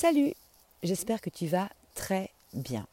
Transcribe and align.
Salut, 0.00 0.32
j'espère 0.82 1.20
que 1.20 1.28
tu 1.28 1.46
vas 1.46 1.68
très 1.94 2.30
bien. 2.54 2.86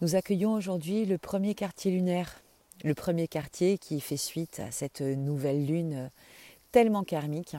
Nous 0.00 0.16
accueillons 0.16 0.54
aujourd'hui 0.54 1.06
le 1.06 1.16
premier 1.16 1.54
quartier 1.54 1.92
lunaire, 1.92 2.42
le 2.82 2.92
premier 2.92 3.28
quartier 3.28 3.78
qui 3.78 4.00
fait 4.00 4.16
suite 4.16 4.58
à 4.58 4.72
cette 4.72 5.00
nouvelle 5.00 5.64
lune 5.64 6.10
tellement 6.72 7.04
karmique 7.04 7.54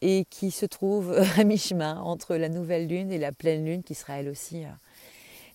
et 0.00 0.24
qui 0.30 0.50
se 0.50 0.64
trouve 0.64 1.12
à 1.36 1.44
mi-chemin 1.44 2.00
entre 2.00 2.36
la 2.36 2.48
nouvelle 2.48 2.88
lune 2.88 3.12
et 3.12 3.18
la 3.18 3.32
pleine 3.32 3.66
lune 3.66 3.82
qui 3.82 3.94
sera 3.94 4.14
elle 4.14 4.30
aussi 4.30 4.64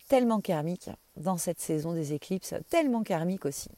tellement 0.08 0.40
karmique 0.40 0.92
dans 1.18 1.38
cette 1.38 1.60
saison 1.60 1.94
des 1.94 2.14
éclipses, 2.14 2.54
tellement 2.70 3.02
karmique 3.02 3.48
aussi. 3.48 3.70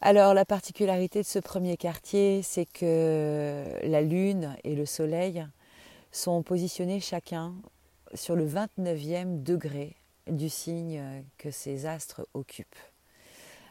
Alors 0.00 0.32
la 0.32 0.46
particularité 0.46 1.20
de 1.20 1.26
ce 1.26 1.38
premier 1.38 1.76
quartier, 1.76 2.40
c'est 2.42 2.64
que 2.64 3.62
la 3.82 4.00
lune 4.00 4.56
et 4.64 4.74
le 4.74 4.86
soleil 4.86 5.46
sont 6.16 6.42
positionnés 6.42 6.98
chacun 6.98 7.54
sur 8.14 8.36
le 8.36 8.48
29e 8.48 9.42
degré 9.42 9.96
du 10.26 10.48
signe 10.48 11.22
que 11.36 11.50
ces 11.50 11.84
astres 11.84 12.26
occupent. 12.32 12.78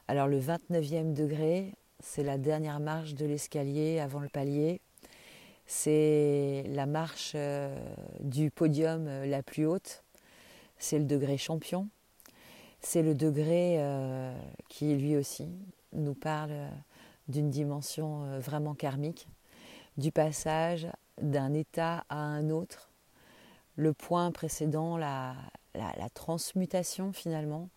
Alors 0.07 0.27
le 0.27 0.39
29e 0.39 1.13
degré, 1.13 1.73
c'est 1.99 2.23
la 2.23 2.37
dernière 2.37 2.79
marche 2.79 3.15
de 3.15 3.25
l'escalier 3.25 3.99
avant 3.99 4.19
le 4.19 4.29
palier. 4.29 4.79
C'est 5.65 6.65
la 6.67 6.85
marche 6.85 7.31
euh, 7.33 7.75
du 8.19 8.51
podium 8.51 9.07
euh, 9.07 9.25
la 9.25 9.41
plus 9.41 9.65
haute. 9.65 10.03
C'est 10.77 10.99
le 10.99 11.05
degré 11.05 11.39
champion. 11.39 11.89
C'est 12.79 13.01
le 13.01 13.15
degré 13.15 13.77
euh, 13.79 14.37
qui 14.69 14.93
lui 14.93 15.17
aussi 15.17 15.47
nous 15.93 16.13
parle 16.13 16.53
d'une 17.27 17.49
dimension 17.49 18.39
vraiment 18.39 18.75
karmique, 18.75 19.27
du 19.97 20.11
passage 20.11 20.87
d'un 21.21 21.53
état 21.53 22.05
à 22.09 22.17
un 22.17 22.49
autre, 22.49 22.89
le 23.75 23.93
point 23.93 24.31
précédant 24.31 24.97
la, 24.97 25.35
la, 25.73 26.09
transmutation 26.13 27.13
finalement 27.13 27.69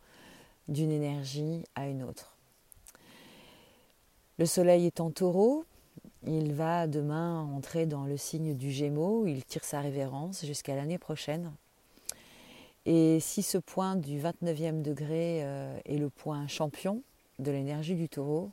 d'une 0.69 0.91
énergie 0.91 1.65
à 1.75 1.89
une 1.89 2.03
autre. 2.03 2.37
Le 4.39 4.47
soleil 4.47 4.87
est 4.87 5.01
en 5.01 5.11
taureau, 5.11 5.65
il 6.27 6.53
va 6.53 6.87
demain 6.87 7.43
entrer 7.43 7.87
dans 7.87 8.05
le 8.05 8.17
signe 8.17 8.55
du 8.55 8.71
Gémeaux, 8.71 9.27
il 9.27 9.45
tire 9.45 9.65
sa 9.65 9.81
révérence 9.81 10.45
jusqu'à 10.45 10.77
l'année 10.77 10.99
prochaine. 10.99 11.53
Et 12.87 13.19
si 13.21 13.43
ce 13.43 13.59
point 13.59 13.97
du 13.97 14.21
29e 14.21 14.83
degré 14.83 15.43
euh, 15.43 15.79
est 15.85 15.99
le 15.99 16.09
point 16.09 16.47
champion 16.49 17.03
de 17.39 17.51
l'énergie 17.51 17.95
du 17.95 18.09
taureau, 18.09 18.51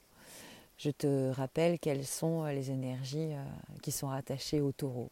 je 0.77 0.91
te 0.91 1.31
rappelle 1.31 1.79
quelles 1.79 2.05
sont 2.05 2.43
euh, 2.43 2.51
les 2.51 2.71
énergies 2.71 3.33
euh, 3.33 3.43
qui 3.81 3.91
sont 3.91 4.07
rattachées 4.07 4.61
au 4.61 4.71
taureau. 4.71 5.09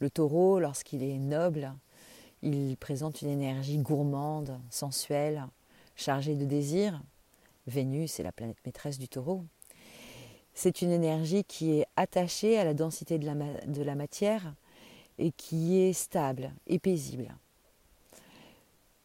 Le 0.00 0.10
taureau, 0.10 0.58
lorsqu'il 0.58 1.02
est 1.02 1.18
noble, 1.18 1.72
il 2.42 2.76
présente 2.76 3.22
une 3.22 3.30
énergie 3.30 3.78
gourmande, 3.78 4.58
sensuelle, 4.70 5.44
chargée 5.96 6.34
de 6.34 6.44
désir. 6.44 7.00
Vénus 7.66 8.18
est 8.18 8.24
la 8.24 8.32
planète 8.32 8.58
maîtresse 8.66 8.98
du 8.98 9.08
taureau. 9.08 9.44
C'est 10.54 10.82
une 10.82 10.90
énergie 10.90 11.44
qui 11.44 11.78
est 11.78 11.86
attachée 11.96 12.58
à 12.58 12.64
la 12.64 12.74
densité 12.74 13.18
de 13.18 13.26
la, 13.26 13.34
de 13.66 13.82
la 13.82 13.94
matière 13.94 14.54
et 15.18 15.30
qui 15.30 15.78
est 15.78 15.92
stable 15.92 16.52
et 16.66 16.78
paisible, 16.78 17.34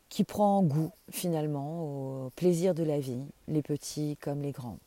qui 0.09 0.23
prend 0.23 0.63
goût 0.63 0.91
finalement 1.11 2.25
au 2.25 2.29
plaisir 2.31 2.73
de 2.73 2.83
la 2.83 2.99
vie, 2.99 3.23
les 3.47 3.61
petits 3.61 4.17
comme 4.19 4.41
les 4.41 4.51
grands. 4.51 4.79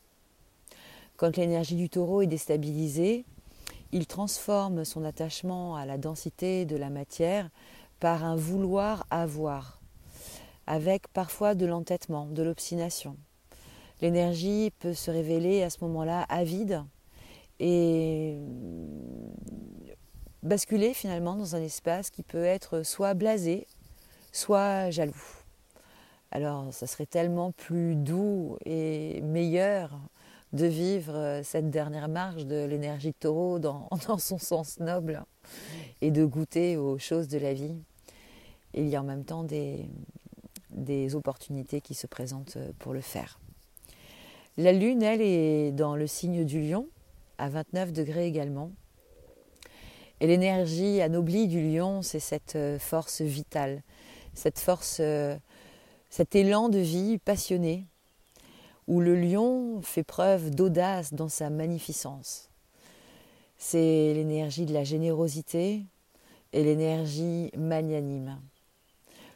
Quand 1.22 1.36
l'énergie 1.36 1.76
du 1.76 1.88
taureau 1.88 2.22
est 2.22 2.26
déstabilisée, 2.26 3.24
il 3.92 4.08
transforme 4.08 4.84
son 4.84 5.04
attachement 5.04 5.76
à 5.76 5.86
la 5.86 5.96
densité 5.96 6.64
de 6.64 6.74
la 6.74 6.90
matière 6.90 7.48
par 8.00 8.24
un 8.24 8.34
vouloir 8.34 9.06
avoir, 9.08 9.80
avec 10.66 11.06
parfois 11.12 11.54
de 11.54 11.64
l'entêtement, 11.64 12.26
de 12.26 12.42
l'obstination. 12.42 13.16
L'énergie 14.00 14.72
peut 14.80 14.94
se 14.94 15.12
révéler 15.12 15.62
à 15.62 15.70
ce 15.70 15.78
moment-là 15.82 16.22
avide 16.22 16.82
et 17.60 18.40
basculer 20.42 20.92
finalement 20.92 21.36
dans 21.36 21.54
un 21.54 21.62
espace 21.62 22.10
qui 22.10 22.24
peut 22.24 22.44
être 22.44 22.82
soit 22.82 23.14
blasé, 23.14 23.68
soit 24.32 24.90
jaloux. 24.90 25.22
Alors 26.32 26.74
ça 26.74 26.88
serait 26.88 27.06
tellement 27.06 27.52
plus 27.52 27.94
doux 27.94 28.56
et 28.64 29.20
meilleur 29.20 30.00
de 30.52 30.66
vivre 30.66 31.14
euh, 31.14 31.42
cette 31.42 31.70
dernière 31.70 32.08
marche 32.08 32.44
de 32.44 32.64
l'énergie 32.64 33.14
taureau 33.14 33.58
dans, 33.58 33.88
son 34.18 34.38
sens 34.38 34.78
noble 34.80 35.22
et 36.00 36.10
de 36.10 36.24
goûter 36.24 36.76
aux 36.76 36.98
choses 36.98 37.28
de 37.28 37.38
la 37.38 37.54
vie. 37.54 37.74
il 38.74 38.88
y 38.88 38.96
a 38.96 39.00
en 39.00 39.04
même 39.04 39.24
temps 39.24 39.44
des, 39.44 39.86
des 40.70 41.14
opportunités 41.14 41.80
qui 41.80 41.94
se 41.94 42.06
présentent 42.06 42.56
euh, 42.56 42.70
pour 42.78 42.92
le 42.92 43.00
faire. 43.00 43.38
La 44.58 44.72
lune, 44.72 45.02
elle, 45.02 45.22
est 45.22 45.72
dans 45.72 45.96
le 45.96 46.06
signe 46.06 46.44
du 46.44 46.60
lion, 46.60 46.86
à 47.38 47.48
29 47.48 47.92
degrés 47.92 48.26
également. 48.26 48.70
Et 50.20 50.26
l'énergie 50.26 51.00
anoblie 51.00 51.48
du 51.48 51.72
lion, 51.72 52.02
c'est 52.02 52.20
cette 52.20 52.56
euh, 52.56 52.78
force 52.78 53.22
vitale, 53.22 53.82
cette 54.34 54.58
force, 54.58 55.00
cet 56.08 56.34
élan 56.34 56.70
de 56.70 56.78
vie 56.78 57.18
passionné 57.18 57.86
où 58.88 59.00
le 59.00 59.14
lion 59.14 59.80
fait 59.82 60.02
preuve 60.02 60.50
d'audace 60.50 61.14
dans 61.14 61.28
sa 61.28 61.50
magnificence. 61.50 62.48
C'est 63.56 64.12
l'énergie 64.14 64.66
de 64.66 64.72
la 64.72 64.84
générosité 64.84 65.84
et 66.52 66.64
l'énergie 66.64 67.50
magnanime. 67.56 68.38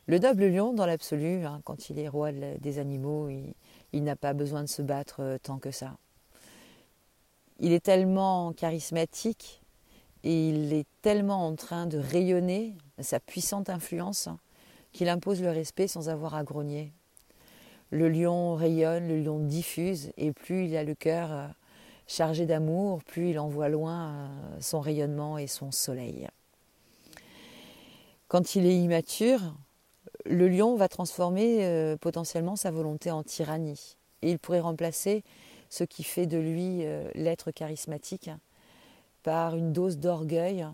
Le 0.09 0.19
noble 0.19 0.47
lion, 0.47 0.73
dans 0.73 0.87
l'absolu, 0.87 1.45
hein, 1.45 1.61
quand 1.65 1.91
il 1.91 1.99
est 1.99 2.09
roi 2.09 2.31
des 2.33 2.79
animaux, 2.79 3.29
il, 3.93 4.05
n'a 4.05 4.15
pas 4.15 4.35
besoin 4.35 4.63
de 4.63 4.69
se 4.69 4.83
battre 4.83 5.17
euh, 5.21 5.39
tant 5.43 5.59
que 5.59 5.71
ça. 5.71 5.97
Il 7.59 7.73
est 7.73 7.85
tellement 7.85 8.53
charismatique 8.53 9.63
et 10.23 10.49
il 10.51 10.73
est 10.73 10.87
tellement 11.03 11.47
en 11.47 11.57
train 11.57 11.87
de 11.87 11.99
rayonner 11.99 12.75
sa 13.01 13.19
puissante 13.19 13.71
influence 13.71 14.29
qu'il 14.93 15.09
impose 15.09 15.43
le 15.43 15.51
respect 15.51 15.89
sans 15.89 16.09
avoir 16.09 16.35
à 16.35 16.45
grogner. 16.45 16.93
Le 17.91 18.09
lion 18.09 18.57
rayonne, 18.57 19.07
le 19.07 19.23
lion 19.23 19.39
diffuse, 19.39 20.11
et 20.17 20.33
plus 20.33 20.67
il 20.67 20.77
a 20.77 20.83
le 20.83 20.95
cœur 20.95 21.31
euh, 21.31 21.47
chargé 22.09 22.45
d'amour, 22.45 23.03
plus 23.05 23.31
il 23.31 23.39
envoie 23.39 23.69
loin 23.69 24.09
euh, 24.09 24.29
son 24.61 24.81
rayonnement 24.81 25.39
et 25.39 25.47
son 25.47 25.71
soleil. 25.71 26.27
Quand 28.27 28.57
il 28.57 28.67
est 28.67 28.77
immature, 28.77 29.41
le 30.25 30.49
lion 30.49 30.75
va 30.75 30.89
transformer 30.89 31.65
euh, 31.65 31.97
potentiellement 31.97 32.57
sa 32.57 32.73
volonté 32.73 33.13
en 33.13 33.23
tyrannie. 33.23 33.97
Et 34.23 34.33
il 34.33 34.41
pourrait 34.41 34.61
remplacer 34.61 35.23
ce 35.71 35.85
qui 35.85 36.03
fait 36.03 36.27
de 36.27 36.39
lui 36.39 36.85
l'être 37.15 37.51
charismatique 37.51 38.31
par 39.23 39.55
une 39.55 39.73
dose 39.73 39.99
d'orgueil 39.99 40.67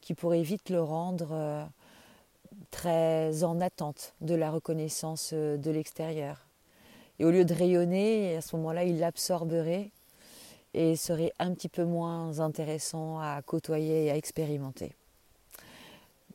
qui 0.00 0.14
pourrait 0.14 0.42
vite 0.42 0.68
le 0.70 0.82
rendre 0.82 1.68
très 2.70 3.42
en 3.42 3.60
attente 3.60 4.14
de 4.20 4.34
la 4.34 4.50
reconnaissance 4.50 5.32
de 5.32 5.70
l'extérieur. 5.70 6.49
Et 7.20 7.24
au 7.26 7.30
lieu 7.30 7.44
de 7.44 7.52
rayonner, 7.52 8.36
à 8.36 8.40
ce 8.40 8.56
moment-là, 8.56 8.84
il 8.84 8.98
l'absorberait 8.98 9.90
et 10.72 10.96
serait 10.96 11.32
un 11.38 11.52
petit 11.52 11.68
peu 11.68 11.84
moins 11.84 12.40
intéressant 12.40 13.20
à 13.20 13.42
côtoyer 13.42 14.06
et 14.06 14.10
à 14.10 14.16
expérimenter. 14.16 14.94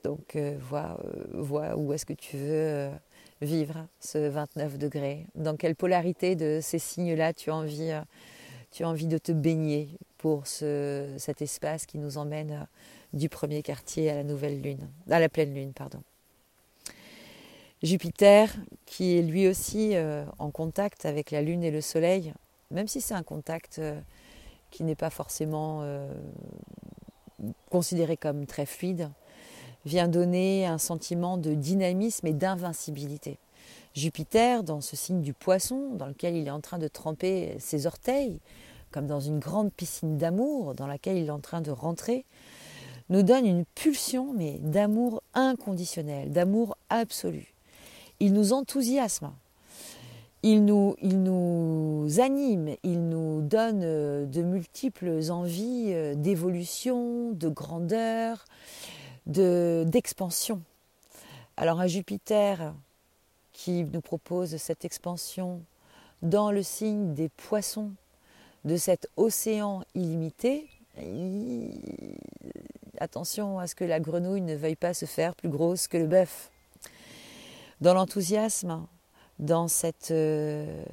Donc 0.04 0.36
euh, 0.36 0.56
vois, 0.60 1.00
euh, 1.34 1.74
où 1.76 1.92
est-ce 1.92 2.06
que 2.06 2.14
tu 2.14 2.38
veux 2.38 2.50
euh, 2.52 2.92
vivre 3.42 3.88
ce 4.00 4.20
29 4.30 4.78
degrés, 4.78 5.26
dans 5.34 5.56
quelle 5.56 5.76
polarité 5.76 6.36
de 6.36 6.60
ces 6.62 6.78
signes-là 6.78 7.34
tu 7.34 7.50
as 7.50 7.56
envie, 7.56 7.92
tu 8.70 8.84
as 8.84 8.88
envie 8.88 9.08
de 9.08 9.18
te 9.18 9.32
baigner 9.32 9.90
pour 10.20 10.46
ce, 10.46 11.12
cet 11.18 11.42
espace 11.42 11.88
qui 11.88 11.98
nous 11.98 12.20
emmène 12.20 12.68
du 13.14 13.28
premier 13.28 13.64
quartier 13.64 14.12
à 14.12 14.16
la 14.16 14.24
nouvelle 14.24 14.62
lune, 14.62 14.88
à 15.10 15.20
la 15.20 15.30
pleine 15.30 15.56
lune, 15.56 15.74
pardon. 15.74 16.04
Jupiter, 17.84 18.56
qui 18.86 19.18
est 19.18 19.22
lui 19.22 19.48
aussi 19.48 19.96
euh, 19.96 20.24
en 20.40 20.50
contact 20.50 21.06
avec 21.06 21.32
la 21.32 21.42
Lune 21.42 21.64
et 21.64 21.72
le 21.72 21.82
Soleil, 21.82 22.34
même 22.72 22.88
si 22.88 23.02
c'est 23.02 23.14
un 23.14 23.24
contact 23.24 23.80
euh, 23.80 24.00
qui 24.72 24.84
n'est 24.84 24.96
pas 24.96 25.10
forcément 25.10 25.82
euh, 25.82 26.08
considéré 27.70 28.16
comme 28.16 28.46
très 28.46 28.66
fluide, 28.66 29.10
vient 29.86 30.08
donner 30.08 30.66
un 30.66 30.78
sentiment 30.78 31.38
de 31.38 31.54
dynamisme 31.54 32.26
et 32.28 32.34
d'invincibilité. 32.34 33.38
Jupiter, 33.94 34.64
dans 34.64 34.82
ce 34.82 34.96
signe 34.96 35.22
du 35.22 35.34
poisson, 35.34 35.96
dans 35.96 36.08
lequel 36.08 36.36
il 36.36 36.48
est 36.48 36.52
en 36.52 36.62
train 36.62 36.80
de 36.80 36.88
tremper 36.88 37.56
ses 37.60 37.88
orteils, 37.88 38.40
comme 38.92 39.06
dans 39.06 39.20
une 39.20 39.40
grande 39.40 39.72
piscine 39.72 40.18
d'amour 40.18 40.76
dans 40.76 40.88
laquelle 40.88 41.18
il 41.18 41.28
est 41.28 41.32
en 41.32 41.40
train 41.40 41.62
de 41.62 41.72
rentrer, 41.72 42.26
nous 43.10 43.22
donne 43.22 43.46
une 43.46 43.66
pulsion 43.66 44.34
mais 44.34 44.60
d'amour 44.60 45.22
inconditionnel, 45.34 46.32
d'amour 46.32 46.78
absolu 46.90 47.55
il 48.20 48.34
nous 48.34 48.54
enthousiasme, 48.54 49.32
il 50.44 50.64
nous, 50.64 50.96
anime, 52.20 52.76
il 52.84 53.10
nous 53.10 53.42
donne 53.42 53.82
euh, 53.84 54.26
de 54.26 54.44
multiples 54.44 55.32
envies 55.32 55.88
euh, 55.90 56.14
d'évolution, 56.14 57.32
de 57.32 57.50
grandeur, 57.50 58.46
d'expansion. 59.26 60.62
Alors 61.58 61.82
un 61.82 61.88
Jupiter 61.88 62.76
qui 63.54 63.86
nous 63.86 64.02
propose 64.02 64.58
cette 64.58 64.86
expansion 64.86 65.62
dans 66.22 66.52
le 66.52 66.62
signe 66.62 67.16
des 67.16 67.30
poissons 67.30 67.92
de 68.66 68.78
cet 68.78 69.10
océan 69.18 69.84
illimité, 69.96 70.70
attention 73.00 73.58
à 73.58 73.66
ce 73.66 73.74
que 73.74 73.84
la 73.84 74.00
grenouille 74.00 74.42
ne 74.42 74.56
veuille 74.56 74.76
pas 74.76 74.94
se 74.94 75.06
faire 75.06 75.36
plus 75.36 75.50
grosse 75.50 75.88
que 75.88 75.98
le 75.98 76.08
bœuf. 76.08 76.52
Dans 77.82 77.94
l'enthousiasme, 77.94 78.86
dans 79.40 79.68
cette 79.68 80.12
euh, 80.12 80.84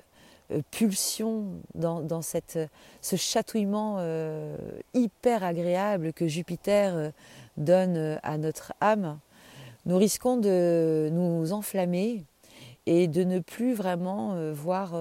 pulsion, 0.71 1.47
dans, 1.75 2.23
cette, 2.23 2.59
ce 3.01 3.17
chatouillement 3.17 3.97
euh, 3.99 4.57
hyper 4.95 5.45
agréable 5.45 6.13
que 6.13 6.27
Jupiter 6.27 6.95
euh, 6.95 7.11
donne 7.57 8.19
à 8.23 8.39
notre 8.39 8.73
âme, 8.81 9.19
nous 9.87 9.97
risquons 9.97 10.37
de 10.37 11.09
nous 11.13 11.53
enflammer 11.53 12.25
et 12.87 13.09
de 13.09 13.25
ne 13.25 13.41
plus 13.41 13.75
vraiment 13.75 14.53
voir 14.53 14.95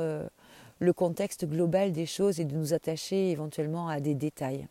le 0.80 0.94
contexte 0.94 1.46
global 1.46 1.92
des 1.92 2.08
choses 2.08 2.40
et 2.40 2.46
de 2.46 2.56
nous 2.56 2.74
attacher 2.74 3.30
éventuellement 3.30 3.88
à 3.88 4.00
des 4.00 4.16
détails. 4.16 4.68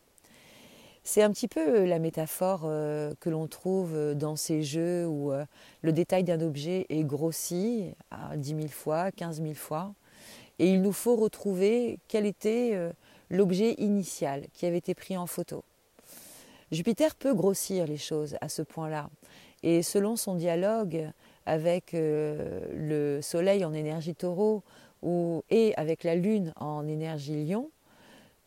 C'est 1.03 1.23
un 1.23 1.31
petit 1.31 1.49
peu 1.49 1.81
euh, 1.81 1.87
la 1.87 1.99
métaphore 1.99 2.63
euh, 2.65 3.15
que 3.21 3.31
l'on 3.31 3.47
trouve 3.47 3.95
euh, 3.95 4.15
dans 4.15 4.37
ces 4.37 4.63
jeux 4.63 5.07
où 5.07 5.33
le 5.83 5.93
détail 5.93 6.25
d'un 6.25 6.41
objet 6.41 6.87
est 6.89 7.05
grossi 7.05 7.93
à 8.11 8.37
10 8.37 8.49
000 8.49 8.69
fois, 8.69 9.11
15 9.13 9.41
000 9.43 9.55
fois, 9.55 9.95
et 10.59 10.69
il 10.69 10.83
nous 10.83 10.93
faut 10.93 11.17
retrouver 11.17 11.99
quel 12.09 12.27
était 12.27 12.79
l'objet 13.31 13.75
initial 13.79 14.47
qui 14.53 14.67
avait 14.67 14.79
été 14.79 14.95
pris 14.95 15.17
en 15.17 15.27
photo. 15.27 15.65
Jupiter 16.71 17.15
peut 17.15 17.35
grossir 17.35 17.87
les 17.87 17.97
choses 17.97 18.37
à 18.41 18.49
ce 18.49 18.63
point-là, 18.63 19.09
et 19.63 19.83
selon 19.83 20.17
son 20.17 20.35
dialogue 20.35 21.11
avec 21.47 21.93
le 21.95 23.21
Soleil 23.23 23.65
en 23.65 23.73
énergie 23.73 24.15
taureau 24.15 24.63
et 25.49 25.75
avec 25.77 26.05
la 26.05 26.15
Lune 26.15 26.53
en 26.57 26.87
énergie 26.87 27.47
lion, 27.47 27.71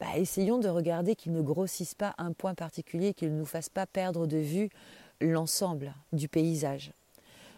bah, 0.04 0.18
essayons 0.18 0.58
de 0.58 0.68
regarder 0.68 1.16
qu'il 1.16 1.32
ne 1.32 1.42
grossisse 1.42 1.96
pas 1.96 2.14
un 2.18 2.34
point 2.34 2.56
particulier, 2.56 3.14
qu'il 3.14 3.32
ne 3.32 3.38
nous 3.38 3.46
fasse 3.46 3.70
pas 3.70 3.86
perdre 3.86 4.28
de 4.28 4.36
vue 4.36 4.70
l'ensemble 5.22 5.94
du 6.12 6.28
paysage. 6.28 6.92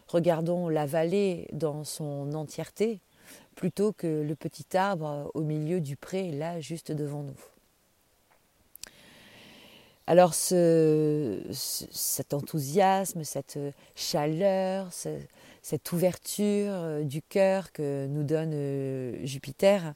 Regardons 0.07 0.69
la 0.69 0.85
vallée 0.85 1.47
dans 1.53 1.83
son 1.83 2.33
entièreté 2.33 2.99
plutôt 3.55 3.93
que 3.93 4.21
le 4.21 4.35
petit 4.35 4.77
arbre 4.77 5.31
au 5.33 5.41
milieu 5.41 5.81
du 5.81 5.97
pré, 5.97 6.31
là, 6.31 6.59
juste 6.59 6.91
devant 6.91 7.23
nous. 7.23 7.33
Alors 10.05 10.35
cet 10.35 12.35
enthousiasme, 12.35 13.23
cette 13.23 13.57
chaleur, 13.95 14.89
cette 15.63 15.91
ouverture 15.91 16.73
euh, 16.73 17.01
du 17.01 17.23
cœur 17.23 17.71
que 17.71 18.05
nous 18.05 18.21
donne 18.21 18.51
euh, 18.53 19.25
Jupiter, 19.25 19.95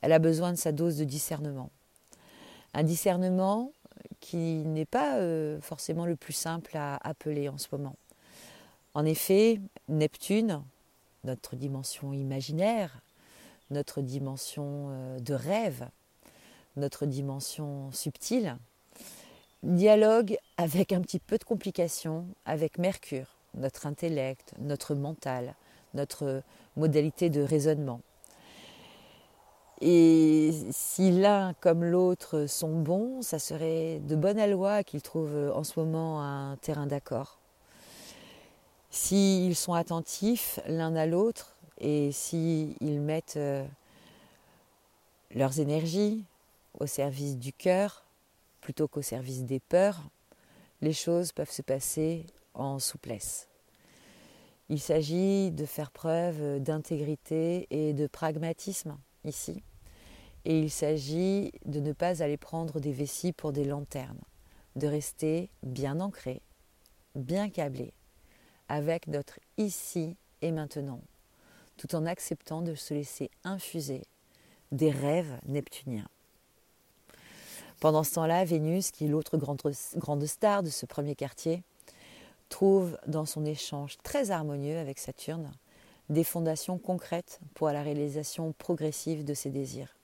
elle 0.00 0.12
a 0.12 0.20
besoin 0.20 0.52
de 0.52 0.58
sa 0.58 0.70
dose 0.70 0.96
de 0.96 1.02
discernement 1.02 1.70
un 2.78 2.84
discernement 2.84 3.72
qui 4.20 4.36
n'est 4.36 4.84
pas 4.84 5.16
euh, 5.16 5.60
forcément 5.60 6.06
le 6.06 6.14
plus 6.14 6.32
simple 6.32 6.76
à 6.76 6.96
appeler 7.02 7.48
en 7.48 7.58
ce 7.58 7.66
moment. 7.72 7.96
En 8.94 9.04
effet, 9.04 9.60
Neptune, 9.88 10.62
notre 11.24 11.56
dimension 11.56 12.12
imaginaire, 12.12 13.02
notre 13.72 14.00
dimension 14.00 14.90
euh, 14.90 15.18
de 15.18 15.34
rêve, 15.34 15.88
notre 16.76 17.04
dimension 17.04 17.90
subtile, 17.90 18.56
dialogue 19.64 20.38
avec 20.56 20.92
un 20.92 21.00
petit 21.00 21.18
peu 21.18 21.36
de 21.36 21.44
complication 21.44 22.26
avec 22.44 22.78
Mercure, 22.78 23.34
notre 23.54 23.88
intellect, 23.88 24.54
notre 24.60 24.94
mental, 24.94 25.56
notre 25.94 26.44
modalité 26.76 27.28
de 27.28 27.40
raisonnement. 27.40 28.02
Et 29.80 30.52
si 30.70 31.12
l'un 31.12 31.54
comme 31.60 31.84
l'autre 31.84 32.46
sont 32.46 32.80
bons, 32.80 33.22
ça 33.22 33.38
serait 33.38 34.00
de 34.00 34.16
bonne 34.16 34.44
loi 34.50 34.82
qu'ils 34.82 35.02
trouvent 35.02 35.52
en 35.54 35.62
ce 35.62 35.78
moment 35.78 36.22
un 36.22 36.56
terrain 36.56 36.86
d'accord. 36.86 37.38
S'ils 38.90 39.54
sont 39.54 39.74
attentifs 39.74 40.58
l'un 40.66 40.96
à 40.96 41.06
l'autre 41.06 41.56
et 41.78 42.10
s'ils 42.10 43.00
mettent 43.00 43.36
euh, 43.36 43.64
leurs 45.34 45.60
énergies 45.60 46.24
au 46.80 46.86
service 46.86 47.36
du 47.36 47.52
cœur 47.52 48.04
plutôt 48.60 48.88
qu'au 48.88 49.02
service 49.02 49.44
des 49.44 49.60
peurs, 49.60 50.02
les 50.80 50.92
choses 50.92 51.32
peuvent 51.32 51.50
se 51.50 51.62
passer 51.62 52.26
en 52.54 52.78
souplesse. 52.78 53.48
Il 54.68 54.80
s'agit 54.80 55.50
de 55.50 55.64
faire 55.64 55.90
preuve 55.90 56.60
d'intégrité 56.60 57.66
et 57.70 57.92
de 57.92 58.06
pragmatisme 58.06 58.98
ici. 59.24 59.62
Et 60.48 60.58
il 60.58 60.70
s'agit 60.70 61.52
de 61.66 61.78
ne 61.78 61.92
pas 61.92 62.22
aller 62.22 62.38
prendre 62.38 62.80
des 62.80 62.90
vessies 62.90 63.34
pour 63.34 63.52
des 63.52 63.64
lanternes, 63.64 64.22
de 64.76 64.86
rester 64.86 65.50
bien 65.62 66.00
ancré, 66.00 66.40
bien 67.14 67.50
câblé, 67.50 67.92
avec 68.70 69.08
notre 69.08 69.40
ici 69.58 70.16
et 70.40 70.50
maintenant, 70.50 71.02
tout 71.76 71.94
en 71.94 72.06
acceptant 72.06 72.62
de 72.62 72.74
se 72.74 72.94
laisser 72.94 73.30
infuser 73.44 74.02
des 74.72 74.90
rêves 74.90 75.38
neptuniens. 75.46 76.08
Pendant 77.78 78.02
ce 78.02 78.14
temps-là, 78.14 78.46
Vénus, 78.46 78.90
qui 78.90 79.04
est 79.04 79.08
l'autre 79.08 79.36
grande, 79.36 80.24
star 80.24 80.62
de 80.62 80.70
ce 80.70 80.86
premier 80.86 81.14
quartier, 81.14 81.62
trouve 82.48 82.98
dans 83.06 83.26
son 83.26 83.44
échange 83.44 83.98
très 84.02 84.30
harmonieux 84.30 84.78
avec 84.78 84.98
Saturne 84.98 85.52
des 86.08 86.24
fondations 86.24 86.78
concrètes 86.78 87.38
pour 87.52 87.68
la 87.68 87.82
réalisation 87.82 88.54
progressive 88.56 89.26
de 89.26 89.34
ses 89.34 89.50
désirs. 89.50 89.97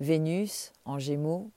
Vénus 0.00 0.72
en 0.84 0.98
gémeaux, 0.98 1.50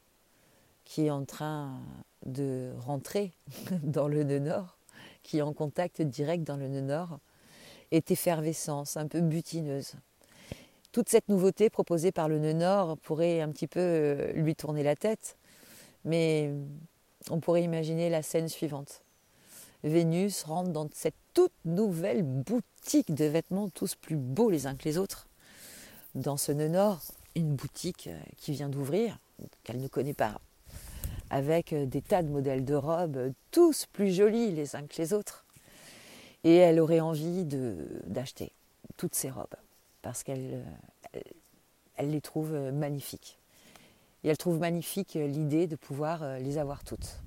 qui 0.86 1.06
est 1.06 1.12
en 1.12 1.25
train 1.25 1.80
de 2.25 2.74
rentrer 2.80 3.33
dans 3.83 4.07
le 4.07 4.24
nœud 4.24 4.39
nord, 4.39 4.77
qui 5.24 5.39
est 5.39 5.41
en 5.41 5.53
contact 5.53 6.01
direct 6.01 6.44
dans 6.44 6.57
le 6.57 6.68
nœud 6.68 6.81
nord, 6.81 7.19
est 7.91 8.12
effervescence, 8.12 8.97
un 8.97 9.07
peu 9.07 9.21
butineuse. 9.21 9.94
Toute 10.91 11.09
cette 11.09 11.30
nouveauté 11.30 11.69
proposée 11.69 12.12
par 12.12 12.27
le 12.27 12.39
nœud 12.39 12.53
nord 12.53 12.97
pourrait 12.97 13.41
un 13.41 13.50
petit 13.50 13.68
peu 13.68 13.80
euh, 13.80 14.31
lui 14.33 14.56
tourner 14.56 14.83
la 14.83 14.95
tête, 14.95 15.38
mais 16.03 16.51
on 17.30 17.39
pourrait 17.39 17.63
imaginer 17.63 18.09
la 18.09 18.21
scène 18.21 18.50
suivante. 18.50 19.03
Vénus 19.83 20.44
rentre 20.44 20.71
dans 20.71 20.89
cette 20.94 21.15
toute 21.34 21.53
nouvelle 21.63 22.24
boutique 22.24 23.13
de 23.13 23.25
vêtements, 23.25 23.69
tous 23.69 23.96
plus 23.96 24.17
beaux 24.17 24.50
les 24.50 24.67
uns 24.67 24.75
que 24.75 24.84
les 24.86 24.98
autres. 24.98 25.27
Dans 26.15 26.38
ce 26.38 26.51
nœud 26.51 26.67
nord, 26.67 27.01
une 27.36 27.55
boutique 27.55 28.07
euh, 28.07 28.19
qui 28.38 28.51
vient 28.51 28.69
d'ouvrir, 28.69 29.17
qu'elle 29.63 29.81
ne 29.81 29.88
connaît 29.88 30.13
pas, 30.13 30.39
avec 31.29 31.74
euh, 31.74 31.86
des 31.86 32.01
tas 32.01 32.24
de 32.24 32.29
modèles 32.29 32.65
de 32.65 32.75
robes, 32.75 33.33
tous 33.51 33.86
plus 33.86 34.12
jolis 34.13 34.51
les 34.51 34.75
uns 34.75 34.83
que 34.83 34.98
les 34.98 35.13
autres. 35.13 35.45
Et 36.43 36.55
elle 36.55 36.79
aurait 36.79 37.01
envie 37.01 37.45
d'acheter 37.45 38.53
toutes 38.98 39.15
ces 39.15 39.29
robes, 39.29 39.55
parce 40.01 40.24
qu'elle 40.24 40.65
euh, 41.15 41.19
elle 41.95 42.12
les 42.12 42.21
trouve 42.21 42.53
magnifiques. 42.71 43.39
Et 44.24 44.29
elle 44.29 44.38
trouve 44.38 44.59
magnifique 44.59 45.15
l'idée 45.15 45.67
de 45.67 45.75
pouvoir 45.75 46.39
les 46.39 46.57
avoir 46.57 46.83
toutes. 46.83 47.21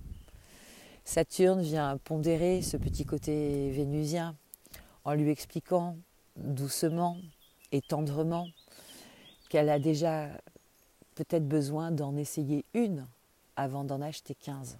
Saturne 1.05 1.61
vient 1.61 1.99
pondérer 1.99 2.63
ce 2.63 2.77
petit 2.77 3.05
côté 3.05 3.71
vénusien 3.71 4.35
en 5.05 5.13
lui 5.15 5.31
expliquant 5.31 5.97
doucement 6.37 7.19
et 7.73 7.83
tendrement 7.83 8.49
qu'elle 9.53 9.69
a 9.69 9.79
déjà 9.79 10.29
peut-être 11.15 11.47
besoin 11.47 11.91
d'en 11.91 12.17
essayer 12.17 12.65
une 12.73 13.07
avant 13.55 13.85
d'en 13.85 14.01
acheter 14.01 14.35
15. 14.35 14.79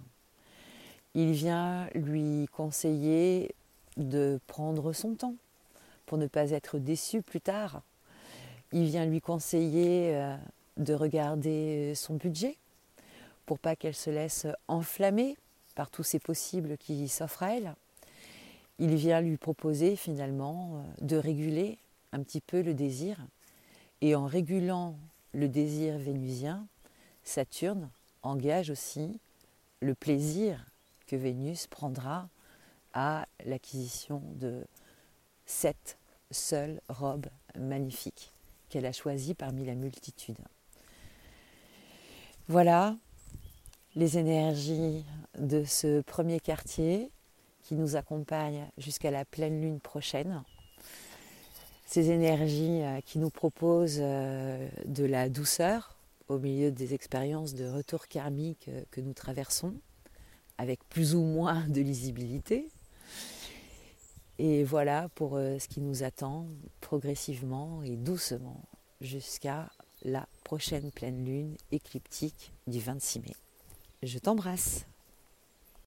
Il 1.13 1.31
vient 1.33 1.87
lui 1.93 2.47
conseiller 2.51 3.53
de 3.97 4.39
prendre 4.47 4.91
son 4.91 5.13
temps 5.13 5.35
pour 6.07 6.17
ne 6.17 6.25
pas 6.25 6.49
être 6.49 6.79
déçu 6.79 7.21
plus 7.21 7.39
tard. 7.39 7.83
Il 8.71 8.85
vient 8.85 9.05
lui 9.05 9.21
conseiller 9.21 10.15
euh, 10.15 10.35
de 10.77 10.95
regarder 10.95 11.93
son 11.93 12.15
budget 12.15 12.57
pour 13.45 13.59
pas 13.59 13.75
qu'elle 13.75 13.93
se 13.93 14.09
laisse 14.09 14.47
enflammer 14.67 15.37
par 15.75 15.91
tous 15.91 16.01
ces 16.01 16.17
possibles 16.17 16.79
qui 16.79 17.09
s'offrent 17.09 17.43
à 17.43 17.57
elle. 17.57 17.75
Il 18.79 18.95
vient 18.95 19.21
lui 19.21 19.37
proposer 19.37 19.95
finalement 19.95 20.71
euh, 20.73 21.05
de 21.05 21.15
réguler 21.15 21.77
un 22.11 22.23
petit 22.23 22.41
peu 22.41 22.63
le 22.63 22.73
désir 22.73 23.17
et 24.03 24.15
en 24.15 24.25
régulant 24.25 24.97
le 25.31 25.47
désir 25.47 25.97
vénusien, 25.97 26.67
Saturne 27.23 27.89
engage 28.21 28.69
aussi 28.69 29.21
le 29.79 29.95
plaisir 29.95 30.65
que 31.07 31.15
Vénus 31.15 31.67
prendra 31.67 32.27
à 32.91 33.25
l'acquisition 33.45 34.21
de 34.35 34.65
cette 35.45 35.97
seule 36.31 36.81
robe 36.89 37.27
magnifique 37.57 38.33
qu'elle 38.67 38.85
a 38.85 38.91
choisie 38.91 39.35
parmi 39.35 39.63
la 39.63 39.75
multitude. 39.75 40.37
Voilà 42.49 42.97
les 43.95 44.17
énergies 44.17 45.05
de 45.39 45.63
ce 45.63 46.01
premier 46.01 46.41
quartier 46.41 47.09
qui 47.61 47.75
nous 47.75 47.95
accompagnent 47.95 48.67
jusqu'à 48.77 49.11
la 49.11 49.23
pleine 49.23 49.61
lune 49.61 49.79
prochaine. 49.79 50.43
Ces 51.85 52.09
énergies 52.11 52.81
euh, 52.81 53.01
qui 53.01 53.19
nous 53.19 53.29
proposent 53.29 53.99
euh, 53.99 54.67
de 54.85 55.03
la 55.03 55.29
douceur 55.29 55.97
au 56.27 56.39
milieu 56.39 56.71
des 56.71 56.93
expériences 56.93 57.53
de 57.53 57.67
retour 57.67 58.07
karmique 58.07 58.67
euh, 58.69 58.83
que 58.91 59.01
nous 59.01 59.13
traversons, 59.13 59.73
avec 60.57 60.83
plus 60.89 61.13
ou 61.15 61.21
moins 61.21 61.67
de 61.67 61.81
lisibilité. 61.81 62.67
Et 64.39 64.63
voilà 64.63 65.09
pour 65.13 65.33
ce 65.37 65.67
qui 65.67 65.79
nous 65.79 66.01
attend 66.01 66.47
progressivement 66.81 67.83
et 67.83 67.95
doucement 67.95 68.63
jusqu'à 68.99 69.69
la 70.03 70.27
prochaine 70.43 70.91
pleine 70.91 71.23
lune 71.23 71.55
écliptique 71.71 72.51
du 72.65 72.79
26 72.79 73.19
mai. 73.19 73.35
Je 74.01 74.17
t'embrasse. 74.17 74.85